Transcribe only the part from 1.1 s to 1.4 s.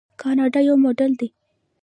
دی.